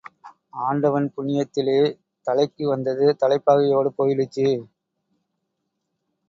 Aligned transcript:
ஆண்டவன் 0.59 1.07
புண்ணியத்திலே 1.15 1.75
தலைக்கு 2.27 2.63
வந்தது 2.67 3.05
தலைப்பாகையோடே 3.21 3.91
போயிடுச்சு. 3.99 4.47